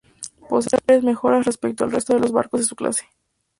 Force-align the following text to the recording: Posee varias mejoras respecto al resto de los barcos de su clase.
Posee 0.49 0.79
varias 0.87 1.03
mejoras 1.03 1.45
respecto 1.45 1.83
al 1.83 1.91
resto 1.91 2.15
de 2.15 2.19
los 2.21 2.31
barcos 2.31 2.61
de 2.61 2.65
su 2.65 2.75
clase. 2.75 3.05